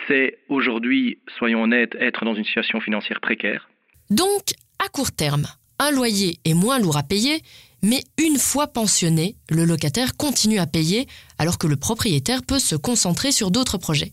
c'est 0.08 0.38
aujourd'hui, 0.48 1.18
soyons 1.38 1.62
honnêtes, 1.62 1.94
être 2.00 2.24
dans 2.24 2.34
une 2.34 2.44
situation 2.44 2.80
financière 2.80 3.20
précaire. 3.20 3.68
Donc, 4.10 4.42
à 4.84 4.88
court 4.88 5.12
terme, 5.12 5.46
un 5.78 5.90
loyer 5.90 6.38
est 6.44 6.54
moins 6.54 6.78
lourd 6.78 6.96
à 6.96 7.02
payer, 7.02 7.40
mais 7.82 8.02
une 8.18 8.36
fois 8.36 8.66
pensionné, 8.68 9.34
le 9.50 9.64
locataire 9.64 10.16
continue 10.16 10.58
à 10.58 10.66
payer 10.66 11.06
alors 11.38 11.58
que 11.58 11.66
le 11.66 11.76
propriétaire 11.76 12.40
peut 12.46 12.58
se 12.58 12.76
concentrer 12.76 13.32
sur 13.32 13.50
d'autres 13.50 13.78
projets. 13.78 14.12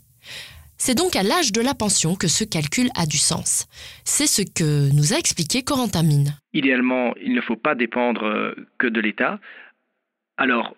C'est 0.78 0.96
donc 0.96 1.18
à 1.18 1.24
l'âge 1.24 1.52
de 1.52 1.62
la 1.62 1.74
pension 1.74 2.16
que 2.16 2.30
ce 2.30 2.46
calcul 2.46 2.88
a 2.96 3.06
du 3.06 3.18
sens. 3.18 3.68
C'est 4.06 4.28
ce 4.28 4.42
que 4.42 4.90
nous 4.96 5.14
a 5.14 5.18
expliqué 5.18 5.62
Corentin 5.62 6.04
Mine. 6.04 6.34
Idéalement, 6.54 7.14
il 7.22 7.34
ne 7.34 7.42
faut 7.42 7.58
pas 7.58 7.76
dépendre 7.76 8.24
euh, 8.24 8.56
que 8.78 8.88
de 8.88 9.02
l'État. 9.02 9.40
Alors, 10.40 10.74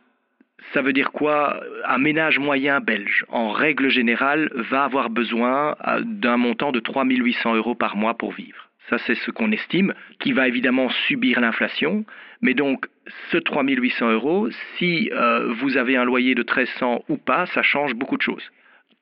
ça 0.74 0.82
veut 0.82 0.92
dire 0.92 1.12
quoi? 1.12 1.62
Un 1.86 2.00
ménage 2.00 2.40
moyen 2.40 2.80
belge, 2.80 3.26
en 3.30 3.52
règle 3.52 3.90
générale, 3.90 4.50
va 4.72 4.86
avoir 4.86 5.12
besoin 5.12 5.76
euh, 5.88 6.02
d'un 6.04 6.38
montant 6.38 6.72
de 6.72 6.80
3800 6.80 7.56
euros 7.56 7.76
par 7.76 7.96
mois 7.96 8.16
pour 8.16 8.32
vivre. 8.32 8.70
Ça, 8.90 8.98
c'est 9.06 9.14
ce 9.14 9.30
qu'on 9.30 9.52
estime, 9.52 9.94
qui 10.20 10.34
va 10.34 10.48
évidemment 10.48 10.90
subir 11.08 11.40
l'inflation. 11.42 12.06
Mais 12.42 12.56
donc, 12.56 12.88
ce 13.32 13.38
3800 13.38 14.10
euros, 14.10 14.50
si 14.80 15.12
euh, 15.14 15.54
vous 15.60 15.78
avez 15.78 15.96
un 15.96 16.06
loyer 16.06 16.34
de 16.34 16.42
1300 16.42 17.04
ou 17.08 17.18
pas, 17.18 17.46
ça 17.46 17.62
change 17.62 17.94
beaucoup 17.94 18.18
de 18.18 18.24
choses. 18.24 18.50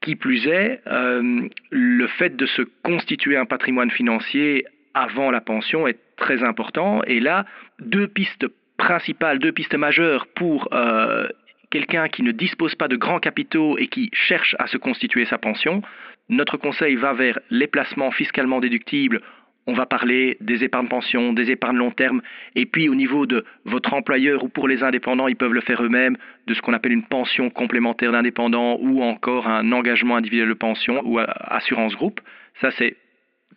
Qui 0.01 0.17
plus 0.17 0.45
est, 0.45 0.81
euh, 0.87 1.47
le 1.69 2.07
fait 2.07 2.35
de 2.35 2.45
se 2.45 2.63
constituer 2.83 3.37
un 3.37 3.45
patrimoine 3.45 3.91
financier 3.91 4.65
avant 4.93 5.31
la 5.31 5.39
pension 5.39 5.87
est 5.87 5.99
très 6.17 6.43
important. 6.43 7.01
Et 7.07 7.21
là, 7.21 7.45
deux 7.79 8.09
pistes 8.09 8.45
principales, 8.79 9.37
deux 9.37 9.51
pistes 9.51 9.75
majeures 9.75 10.25
pour 10.35 10.67
euh, 10.73 11.27
quelqu'un 11.69 12.07
qui 12.07 12.23
ne 12.23 12.31
dispose 12.31 12.73
pas 12.73 12.87
de 12.87 12.95
grands 12.95 13.19
capitaux 13.19 13.77
et 13.77 13.87
qui 13.87 14.09
cherche 14.13 14.55
à 14.57 14.65
se 14.65 14.77
constituer 14.77 15.25
sa 15.25 15.37
pension. 15.37 15.83
Notre 16.29 16.57
conseil 16.57 16.95
va 16.95 17.13
vers 17.13 17.37
les 17.51 17.67
placements 17.67 18.11
fiscalement 18.11 18.59
déductibles 18.59 19.21
on 19.69 19.73
va 19.73 19.85
parler 19.85 20.35
des 20.41 20.63
épargnes 20.63 20.87
pension, 20.87 21.31
des 21.31 21.51
épargnes 21.51 21.77
long 21.77 21.91
terme, 21.91 22.23
et 22.55 22.65
puis 22.65 22.89
au 22.89 22.95
niveau 22.95 23.27
de 23.27 23.45
votre 23.65 23.93
employeur 23.93 24.43
ou 24.43 24.49
pour 24.49 24.67
les 24.67 24.81
indépendants, 24.81 25.27
ils 25.27 25.35
peuvent 25.35 25.53
le 25.53 25.61
faire 25.61 25.83
eux-mêmes, 25.83 26.17
de 26.47 26.55
ce 26.55 26.61
qu'on 26.61 26.73
appelle 26.73 26.91
une 26.91 27.05
pension 27.05 27.51
complémentaire 27.51 28.11
d'indépendant 28.11 28.77
ou 28.79 29.03
encore 29.03 29.47
un 29.47 29.71
engagement 29.71 30.15
individuel 30.15 30.49
de 30.49 30.55
pension 30.55 31.03
ou 31.05 31.19
assurance 31.19 31.93
groupe. 31.93 32.19
Ça, 32.61 32.71
c'est 32.71 32.95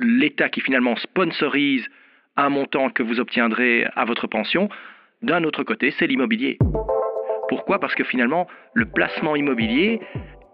l'État 0.01 0.51
qui 0.51 0.61
finalement 0.61 0.97
sponsorise 0.97 1.89
un 2.37 2.51
montant 2.51 2.91
que 2.91 3.03
vous 3.03 3.19
obtiendrez 3.19 3.87
à 3.97 4.05
votre 4.05 4.27
pension. 4.27 4.69
D'un 5.23 5.45
autre 5.45 5.63
côté, 5.63 5.93
c'est 5.99 6.09
l'immobilier. 6.09 6.59
Pourquoi? 7.49 7.79
Parce 7.79 7.95
que 7.95 8.03
finalement, 8.03 8.49
le 8.75 8.87
placement 8.87 9.37
immobilier 9.37 10.01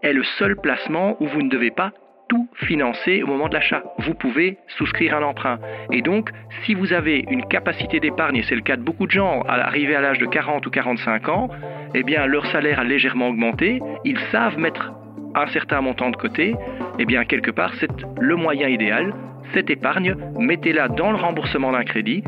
est 0.03 0.13
le 0.13 0.23
seul 0.37 0.55
placement 0.57 1.17
où 1.19 1.27
vous 1.27 1.41
ne 1.41 1.49
devez 1.49 1.71
pas 1.71 1.91
tout 2.27 2.47
financer 2.53 3.23
au 3.23 3.27
moment 3.27 3.49
de 3.49 3.55
l'achat. 3.55 3.83
Vous 3.97 4.13
pouvez 4.13 4.57
souscrire 4.67 5.17
un 5.17 5.23
emprunt. 5.23 5.57
Et 5.91 6.03
donc, 6.03 6.29
si 6.63 6.75
vous 6.75 6.93
avez 6.93 7.25
une 7.31 7.47
capacité 7.47 7.99
d'épargne, 7.99 8.37
et 8.37 8.43
c'est 8.43 8.53
le 8.53 8.61
cas 8.61 8.77
de 8.77 8.83
beaucoup 8.83 9.07
de 9.07 9.11
gens, 9.11 9.41
à 9.47 9.53
arriver 9.53 9.95
à 9.95 10.01
l'âge 10.01 10.19
de 10.19 10.27
40 10.27 10.65
ou 10.67 10.69
45 10.69 11.29
ans, 11.29 11.49
eh 11.95 12.03
bien, 12.03 12.27
leur 12.27 12.45
salaire 12.47 12.79
a 12.79 12.83
légèrement 12.83 13.29
augmenté, 13.29 13.81
ils 14.05 14.19
savent 14.31 14.59
mettre 14.59 14.93
un 15.33 15.47
certain 15.47 15.81
montant 15.81 16.11
de 16.11 16.15
côté, 16.15 16.55
eh 16.99 17.05
bien, 17.05 17.25
quelque 17.25 17.49
part, 17.49 17.73
c'est 17.79 17.89
le 18.19 18.35
moyen 18.35 18.67
idéal. 18.67 19.15
Cette 19.55 19.71
épargne, 19.71 20.15
mettez-la 20.37 20.89
dans 20.89 21.09
le 21.09 21.17
remboursement 21.17 21.71
d'un 21.71 21.83
crédit 21.83 22.23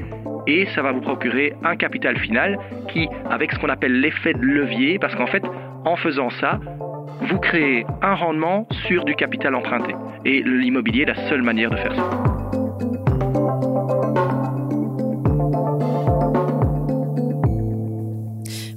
et 0.48 0.68
ça 0.76 0.82
va 0.82 0.92
vous 0.92 1.02
procurer 1.02 1.54
un 1.64 1.76
capital 1.76 2.18
final 2.20 2.58
qui, 2.92 3.08
avec 3.30 3.52
ce 3.52 3.60
qu'on 3.60 3.70
appelle 3.70 4.00
l'effet 4.00 4.34
de 4.34 4.42
levier, 4.42 5.00
parce 5.00 5.16
qu'en 5.16 5.28
fait, 5.28 5.44
en 5.86 5.96
faisant 5.96 6.30
ça, 6.40 6.60
vous 7.22 7.40
créez 7.40 7.86
un 8.02 8.16
rendement 8.16 8.68
sur 8.88 9.06
du 9.06 9.16
capital 9.16 9.56
emprunté. 9.56 9.94
Et 10.26 10.42
l'immobilier 10.44 11.04
est 11.04 11.14
la 11.14 11.30
seule 11.30 11.44
manière 11.44 11.70
de 11.70 11.78
faire 11.78 11.96
ça. 11.96 12.10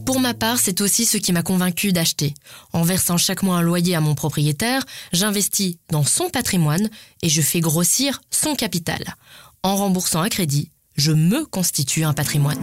Pour 0.07 0.21
ma 0.21 0.35
part, 0.35 0.59
c'est 0.59 0.81
aussi 0.81 1.07
ce 1.07 1.17
qui 1.17 1.33
m'a 1.33 1.43
convaincu 1.43 1.93
d'acheter. 1.93 2.35
En 2.73 2.83
versant 2.83 3.17
chaque 3.17 3.43
mois 3.43 3.57
un 3.57 3.63
loyer 3.63 3.95
à 3.95 4.01
mon 4.01 4.15
propriétaire, 4.15 4.83
j'investis 5.13 5.77
dans 5.91 6.05
son 6.05 6.29
patrimoine 6.29 6.89
et 7.23 7.29
je 7.29 7.41
fais 7.41 7.61
grossir 7.61 8.21
son 8.31 8.55
capital. 8.55 9.03
En 9.63 9.77
remboursant 9.77 10.21
un 10.21 10.29
crédit, 10.29 10.71
je 10.97 11.13
me 11.13 11.45
constitue 11.45 12.05
un 12.05 12.13
patrimoine. 12.13 12.61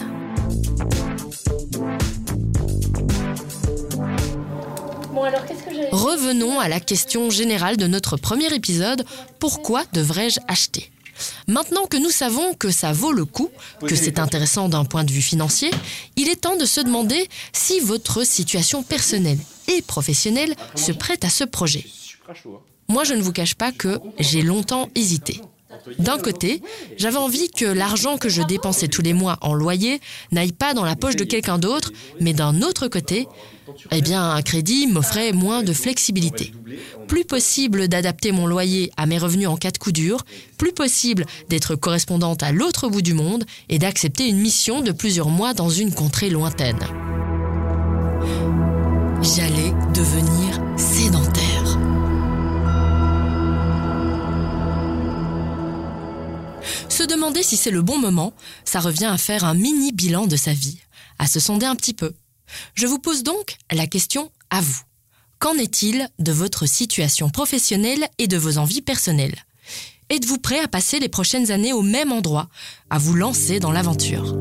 Revenons 5.92 6.60
à 6.60 6.68
la 6.68 6.80
question 6.80 7.30
générale 7.30 7.78
de 7.78 7.88
notre 7.88 8.18
premier 8.18 8.54
épisode, 8.54 9.06
pourquoi 9.40 9.84
devrais-je 9.94 10.40
acheter? 10.48 10.92
Maintenant 11.48 11.86
que 11.86 11.98
nous 11.98 12.10
savons 12.10 12.54
que 12.54 12.72
ça 12.72 12.94
vaut 12.94 13.12
le 13.12 13.26
coup, 13.26 13.50
que 13.86 13.96
c'est 13.96 14.18
intéressant 14.18 14.70
d'un 14.70 14.86
point 14.86 15.04
de 15.04 15.12
vue 15.12 15.22
financier, 15.22 15.70
il 16.16 16.30
est 16.30 16.42
temps 16.42 16.58
de 16.58 16.66
se 16.66 16.82
demander 16.82 17.30
si 17.54 17.80
votre 17.80 18.26
situation 18.26 18.82
personnelle 18.82 19.38
et 19.68 19.82
professionnelle 19.82 20.56
se 20.76 20.92
prête 20.92 21.26
à 21.26 21.30
ce 21.30 21.44
projet. 21.44 21.86
Moi, 22.88 23.04
je 23.04 23.14
ne 23.14 23.22
vous 23.22 23.32
cache 23.34 23.56
pas 23.56 23.72
que 23.72 24.00
j'ai 24.20 24.42
longtemps 24.42 24.90
hésité. 24.96 25.42
D'un 26.00 26.18
côté, 26.18 26.62
j'avais 26.98 27.18
envie 27.18 27.50
que 27.50 27.66
l'argent 27.66 28.18
que 28.18 28.30
je 28.30 28.42
dépensais 28.42 28.88
tous 28.88 29.02
les 29.02 29.14
mois 29.14 29.38
en 29.42 29.54
loyer 29.54 30.00
n'aille 30.32 30.52
pas 30.52 30.74
dans 30.74 30.86
la 30.86 30.96
poche 30.96 31.16
de 31.16 31.24
quelqu'un 31.24 31.58
d'autre, 31.58 31.92
mais 32.20 32.34
d'un 32.34 32.62
autre 32.62 32.88
côté, 32.88 33.28
eh 33.92 34.02
bien, 34.02 34.32
un 34.32 34.42
crédit 34.42 34.88
m'offrait 34.88 35.32
moins 35.32 35.64
de 35.64 35.74
flexibilité. 35.74 36.54
Plus 37.08 37.26
possible 37.26 37.88
d'adapter 37.88 38.32
mon 38.32 38.48
loyer 38.48 38.92
à 38.98 39.06
mes 39.06 39.18
revenus 39.18 39.48
en 39.48 39.58
cas 39.58 39.72
de 39.72 39.78
coup 39.78 39.92
dur, 39.92 40.24
plus 40.58 40.74
possible 40.74 41.26
d'être 41.50 41.76
correspondante 41.76 42.44
à 42.44 42.52
l'autre 42.52 42.90
bout 42.90 43.02
du 43.02 43.14
monde 43.14 43.46
et 43.70 43.80
d'accepter 43.80 44.28
une 44.28 44.40
mission 44.40 44.82
de 44.82 44.92
plusieurs 44.92 45.30
mois 45.30 45.54
dans 45.54 45.70
une 45.70 45.94
contrée 45.94 46.30
lointaine. 46.30 46.80
J'allais 49.22 49.74
devenir 49.94 50.51
demander 57.12 57.44
si 57.44 57.58
c'est 57.58 57.72
le 57.72 57.82
bon 57.82 57.98
moment, 57.98 58.34
ça 58.64 58.80
revient 58.80 59.06
à 59.06 59.18
faire 59.18 59.44
un 59.44 59.54
mini 59.54 59.92
bilan 59.92 60.28
de 60.28 60.38
sa 60.38 60.54
vie, 60.54 60.80
à 61.20 61.28
se 61.28 61.40
sonder 61.40 61.66
un 61.66 61.76
petit 61.76 61.94
peu. 61.94 62.14
Je 62.74 62.88
vous 62.88 63.00
pose 63.00 63.24
donc 63.24 63.58
la 63.72 63.86
question 63.86 64.32
à 64.50 64.62
vous. 64.62 64.82
Qu'en 65.40 65.56
est-il 65.56 66.08
de 66.20 66.32
votre 66.32 66.66
situation 66.66 67.30
professionnelle 67.30 68.08
et 68.18 68.28
de 68.28 68.38
vos 68.38 68.58
envies 68.58 68.82
personnelles? 68.82 69.36
Êtes-vous 70.10 70.38
prêt 70.38 70.60
à 70.60 70.68
passer 70.68 71.00
les 71.00 71.10
prochaines 71.10 71.52
années 71.52 71.74
au 71.74 71.82
même 71.82 72.12
endroit, 72.12 72.48
à 72.90 72.98
vous 72.98 73.14
lancer 73.14 73.60
dans 73.60 73.72
l'aventure? 73.72 74.36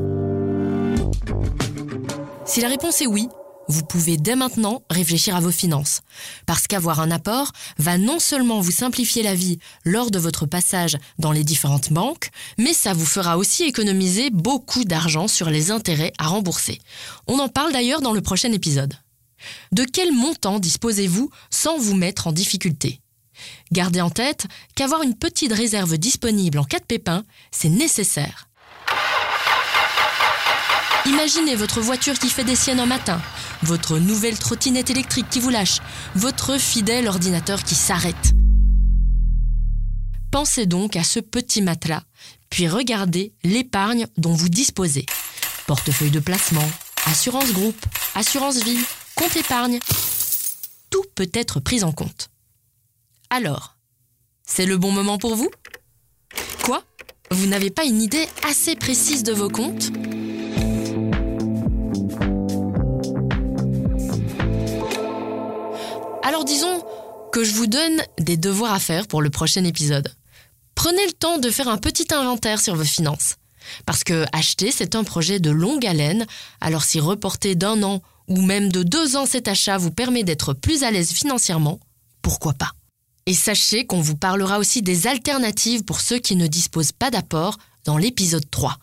Si 2.45 2.61
la 2.61 2.69
réponse 2.69 3.01
est 3.01 3.07
oui, 3.07 3.27
vous 3.71 3.83
pouvez 3.83 4.17
dès 4.17 4.35
maintenant 4.35 4.83
réfléchir 4.89 5.35
à 5.35 5.39
vos 5.39 5.51
finances. 5.51 6.01
Parce 6.45 6.67
qu'avoir 6.67 6.99
un 6.99 7.09
apport 7.09 7.51
va 7.79 7.97
non 7.97 8.19
seulement 8.19 8.59
vous 8.59 8.71
simplifier 8.71 9.23
la 9.23 9.33
vie 9.33 9.57
lors 9.83 10.11
de 10.11 10.19
votre 10.19 10.45
passage 10.45 10.97
dans 11.17 11.31
les 11.31 11.43
différentes 11.43 11.91
banques, 11.91 12.29
mais 12.57 12.73
ça 12.73 12.93
vous 12.93 13.05
fera 13.05 13.37
aussi 13.37 13.63
économiser 13.63 14.29
beaucoup 14.29 14.83
d'argent 14.83 15.27
sur 15.27 15.49
les 15.49 15.71
intérêts 15.71 16.13
à 16.19 16.27
rembourser. 16.27 16.79
On 17.27 17.39
en 17.39 17.49
parle 17.49 17.73
d'ailleurs 17.73 18.01
dans 18.01 18.13
le 18.13 18.21
prochain 18.21 18.51
épisode. 18.51 18.93
De 19.71 19.83
quel 19.83 20.11
montant 20.11 20.59
disposez-vous 20.59 21.31
sans 21.49 21.77
vous 21.77 21.95
mettre 21.95 22.27
en 22.27 22.31
difficulté? 22.31 23.01
Gardez 23.71 24.01
en 24.01 24.09
tête 24.09 24.45
qu'avoir 24.75 25.01
une 25.01 25.15
petite 25.15 25.53
réserve 25.53 25.97
disponible 25.97 26.59
en 26.59 26.63
cas 26.63 26.79
de 26.79 26.85
pépin, 26.85 27.23
c'est 27.51 27.69
nécessaire. 27.69 28.47
Imaginez 31.05 31.55
votre 31.55 31.81
voiture 31.81 32.19
qui 32.19 32.29
fait 32.29 32.43
des 32.43 32.55
siennes 32.55 32.79
un 32.79 32.85
matin, 32.85 33.19
votre 33.63 33.97
nouvelle 33.97 34.37
trottinette 34.37 34.89
électrique 34.89 35.29
qui 35.29 35.39
vous 35.39 35.49
lâche, 35.49 35.79
votre 36.15 36.57
fidèle 36.57 37.07
ordinateur 37.07 37.63
qui 37.63 37.75
s'arrête. 37.75 38.33
Pensez 40.31 40.65
donc 40.65 40.95
à 40.95 41.03
ce 41.03 41.19
petit 41.19 41.61
matelas, 41.61 42.03
puis 42.49 42.67
regardez 42.67 43.33
l'épargne 43.43 44.07
dont 44.17 44.33
vous 44.33 44.49
disposez. 44.49 45.05
Portefeuille 45.67 46.11
de 46.11 46.19
placement, 46.19 46.69
assurance 47.05 47.51
groupe, 47.51 47.85
assurance 48.15 48.63
vie, 48.63 48.79
compte 49.15 49.35
épargne. 49.35 49.79
Tout 50.89 51.03
peut 51.15 51.29
être 51.33 51.59
pris 51.59 51.83
en 51.83 51.91
compte. 51.91 52.29
Alors, 53.29 53.75
c'est 54.45 54.65
le 54.65 54.77
bon 54.77 54.91
moment 54.91 55.17
pour 55.17 55.35
vous? 55.35 55.49
Quoi? 56.63 56.83
Vous 57.31 57.47
n'avez 57.47 57.69
pas 57.69 57.85
une 57.85 58.01
idée 58.01 58.27
assez 58.43 58.75
précise 58.75 59.23
de 59.23 59.31
vos 59.31 59.49
comptes? 59.49 59.91
Alors 66.31 66.45
disons 66.45 66.81
que 67.33 67.43
je 67.43 67.51
vous 67.51 67.67
donne 67.67 68.01
des 68.17 68.37
devoirs 68.37 68.71
à 68.71 68.79
faire 68.79 69.05
pour 69.05 69.21
le 69.21 69.29
prochain 69.29 69.65
épisode. 69.65 70.15
Prenez 70.75 71.05
le 71.05 71.11
temps 71.11 71.39
de 71.39 71.49
faire 71.49 71.67
un 71.67 71.77
petit 71.77 72.07
inventaire 72.13 72.61
sur 72.61 72.73
vos 72.73 72.85
finances. 72.85 73.35
Parce 73.85 74.05
que 74.05 74.23
acheter, 74.31 74.71
c'est 74.71 74.95
un 74.95 75.03
projet 75.03 75.41
de 75.41 75.51
longue 75.51 75.85
haleine, 75.85 76.25
alors 76.61 76.85
si 76.85 77.01
reporter 77.01 77.55
d'un 77.55 77.83
an 77.83 78.01
ou 78.29 78.41
même 78.41 78.71
de 78.71 78.81
deux 78.81 79.17
ans 79.17 79.25
cet 79.25 79.49
achat 79.49 79.77
vous 79.77 79.91
permet 79.91 80.23
d'être 80.23 80.53
plus 80.53 80.85
à 80.85 80.91
l'aise 80.91 81.11
financièrement, 81.11 81.81
pourquoi 82.21 82.53
pas? 82.53 82.71
Et 83.25 83.33
sachez 83.33 83.85
qu'on 83.85 83.99
vous 83.99 84.15
parlera 84.15 84.57
aussi 84.57 84.81
des 84.81 85.07
alternatives 85.07 85.83
pour 85.83 85.99
ceux 85.99 86.19
qui 86.19 86.37
ne 86.37 86.47
disposent 86.47 86.93
pas 86.93 87.11
d'apport 87.11 87.57
dans 87.83 87.97
l'épisode 87.97 88.49
3. 88.49 88.77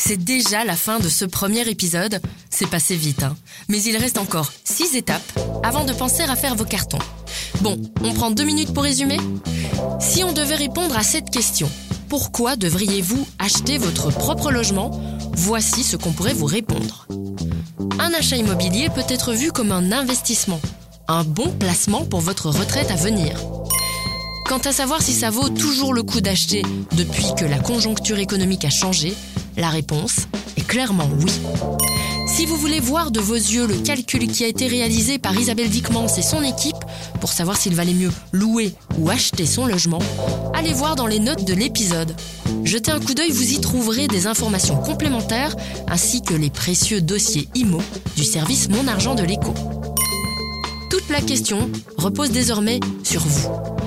C'est 0.00 0.16
déjà 0.16 0.64
la 0.64 0.76
fin 0.76 1.00
de 1.00 1.08
ce 1.08 1.24
premier 1.24 1.68
épisode. 1.68 2.22
C'est 2.50 2.70
passé 2.70 2.94
vite, 2.94 3.24
hein. 3.24 3.36
Mais 3.68 3.82
il 3.82 3.96
reste 3.96 4.16
encore 4.16 4.52
six 4.64 4.94
étapes 4.94 5.38
avant 5.62 5.84
de 5.84 5.92
penser 5.92 6.22
à 6.22 6.36
faire 6.36 6.54
vos 6.54 6.64
cartons. 6.64 7.00
Bon, 7.60 7.76
on 8.02 8.14
prend 8.14 8.30
deux 8.30 8.44
minutes 8.44 8.72
pour 8.72 8.84
résumer? 8.84 9.18
Si 10.00 10.22
on 10.22 10.32
devait 10.32 10.54
répondre 10.54 10.96
à 10.96 11.02
cette 11.02 11.30
question, 11.30 11.68
pourquoi 12.08 12.56
devriez-vous 12.56 13.26
acheter 13.38 13.76
votre 13.76 14.10
propre 14.10 14.52
logement? 14.52 14.90
Voici 15.34 15.82
ce 15.82 15.96
qu'on 15.96 16.12
pourrait 16.12 16.32
vous 16.32 16.46
répondre. 16.46 17.06
Un 17.98 18.14
achat 18.14 18.36
immobilier 18.36 18.88
peut 18.90 19.02
être 19.08 19.32
vu 19.32 19.50
comme 19.50 19.72
un 19.72 19.92
investissement, 19.92 20.60
un 21.08 21.24
bon 21.24 21.50
placement 21.50 22.04
pour 22.04 22.20
votre 22.20 22.48
retraite 22.48 22.90
à 22.90 22.96
venir. 22.96 23.36
Quant 24.48 24.58
à 24.64 24.72
savoir 24.72 25.02
si 25.02 25.12
ça 25.12 25.28
vaut 25.28 25.50
toujours 25.50 25.92
le 25.92 26.02
coup 26.02 26.22
d'acheter 26.22 26.62
depuis 26.92 27.26
que 27.36 27.44
la 27.44 27.58
conjoncture 27.58 28.18
économique 28.18 28.64
a 28.64 28.70
changé, 28.70 29.12
la 29.58 29.68
réponse 29.68 30.20
est 30.56 30.66
clairement 30.66 31.10
oui. 31.20 31.30
Si 32.26 32.46
vous 32.46 32.56
voulez 32.56 32.80
voir 32.80 33.10
de 33.10 33.20
vos 33.20 33.34
yeux 33.34 33.66
le 33.66 33.76
calcul 33.76 34.26
qui 34.26 34.44
a 34.44 34.46
été 34.46 34.66
réalisé 34.66 35.18
par 35.18 35.38
Isabelle 35.38 35.68
Dickmans 35.68 36.06
et 36.16 36.22
son 36.22 36.42
équipe 36.42 36.78
pour 37.20 37.30
savoir 37.30 37.58
s'il 37.58 37.74
valait 37.74 37.92
mieux 37.92 38.10
louer 38.32 38.72
ou 38.96 39.10
acheter 39.10 39.44
son 39.44 39.66
logement, 39.66 40.00
allez 40.54 40.72
voir 40.72 40.96
dans 40.96 41.06
les 41.06 41.20
notes 41.20 41.44
de 41.44 41.52
l'épisode. 41.52 42.16
Jetez 42.64 42.90
un 42.90 43.00
coup 43.00 43.12
d'œil, 43.12 43.30
vous 43.30 43.52
y 43.52 43.60
trouverez 43.60 44.08
des 44.08 44.26
informations 44.26 44.76
complémentaires 44.76 45.54
ainsi 45.88 46.22
que 46.22 46.32
les 46.32 46.50
précieux 46.50 47.02
dossiers 47.02 47.48
IMO 47.54 47.82
du 48.16 48.24
service 48.24 48.70
Mon 48.70 48.88
Argent 48.88 49.14
de 49.14 49.24
l'écho. 49.24 49.52
Toute 50.88 51.10
la 51.10 51.20
question 51.20 51.70
repose 51.98 52.30
désormais 52.30 52.80
sur 53.04 53.20
vous. 53.20 53.77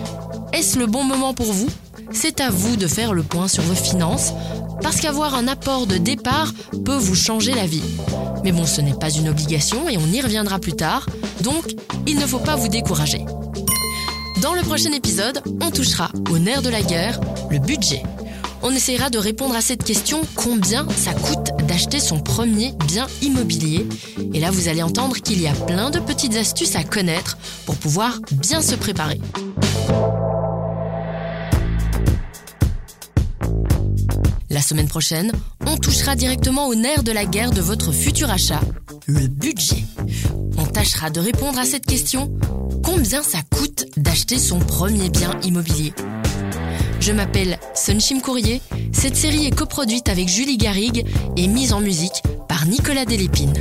Est-ce 0.53 0.77
le 0.77 0.85
bon 0.85 1.03
moment 1.03 1.33
pour 1.33 1.53
vous? 1.53 1.69
C'est 2.11 2.41
à 2.41 2.49
vous 2.49 2.75
de 2.75 2.87
faire 2.87 3.13
le 3.13 3.23
point 3.23 3.47
sur 3.47 3.63
vos 3.63 3.75
finances 3.75 4.33
parce 4.81 4.99
qu'avoir 4.99 5.33
un 5.35 5.47
apport 5.47 5.87
de 5.87 5.97
départ 5.97 6.53
peut 6.83 6.97
vous 6.97 7.15
changer 7.15 7.53
la 7.53 7.65
vie. 7.65 7.83
Mais 8.43 8.51
bon, 8.51 8.65
ce 8.65 8.81
n'est 8.81 8.93
pas 8.93 9.09
une 9.09 9.29
obligation 9.29 9.87
et 9.87 9.97
on 9.97 10.07
y 10.07 10.21
reviendra 10.21 10.59
plus 10.59 10.73
tard, 10.73 11.05
donc 11.41 11.75
il 12.05 12.17
ne 12.17 12.25
faut 12.25 12.39
pas 12.39 12.55
vous 12.55 12.67
décourager. 12.67 13.25
Dans 14.41 14.53
le 14.53 14.61
prochain 14.61 14.91
épisode, 14.91 15.41
on 15.61 15.71
touchera 15.71 16.09
au 16.29 16.37
nerf 16.37 16.61
de 16.61 16.69
la 16.69 16.81
guerre, 16.81 17.21
le 17.49 17.59
budget. 17.59 18.03
On 18.61 18.71
essaiera 18.71 19.09
de 19.09 19.17
répondre 19.17 19.55
à 19.55 19.61
cette 19.61 19.83
question 19.83 20.21
combien 20.35 20.85
ça 20.95 21.13
coûte 21.13 21.51
d'acheter 21.67 21.99
son 21.99 22.19
premier 22.19 22.73
bien 22.87 23.07
immobilier? 23.21 23.87
Et 24.33 24.39
là, 24.39 24.51
vous 24.51 24.67
allez 24.67 24.83
entendre 24.83 25.17
qu'il 25.17 25.41
y 25.41 25.47
a 25.47 25.53
plein 25.53 25.89
de 25.89 25.99
petites 25.99 26.35
astuces 26.35 26.75
à 26.75 26.83
connaître 26.83 27.37
pour 27.65 27.75
pouvoir 27.75 28.19
bien 28.31 28.61
se 28.61 28.75
préparer. 28.75 29.19
La 34.51 34.61
semaine 34.61 34.89
prochaine, 34.89 35.31
on 35.65 35.77
touchera 35.77 36.17
directement 36.17 36.67
au 36.67 36.75
nerf 36.75 37.03
de 37.03 37.13
la 37.13 37.23
guerre 37.23 37.51
de 37.51 37.61
votre 37.61 37.93
futur 37.93 38.29
achat, 38.29 38.59
le 39.05 39.27
budget. 39.27 39.85
On 40.57 40.65
tâchera 40.65 41.09
de 41.09 41.21
répondre 41.21 41.57
à 41.57 41.63
cette 41.63 41.85
question, 41.85 42.29
combien 42.83 43.23
ça 43.23 43.37
coûte 43.49 43.85
d'acheter 43.95 44.37
son 44.37 44.59
premier 44.59 45.09
bien 45.09 45.39
immobilier? 45.43 45.93
Je 46.99 47.13
m'appelle 47.13 47.59
Sunshim 47.75 48.19
Courrier, 48.19 48.61
cette 48.91 49.15
série 49.15 49.45
est 49.45 49.55
coproduite 49.55 50.09
avec 50.09 50.27
Julie 50.27 50.57
Garrigue 50.57 51.05
et 51.37 51.47
mise 51.47 51.71
en 51.71 51.79
musique 51.79 52.21
par 52.49 52.65
Nicolas 52.65 53.05
Delépine. 53.05 53.53